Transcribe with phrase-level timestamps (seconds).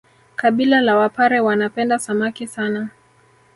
[0.35, 2.89] Kabila la wapare wanapenda Samaki sana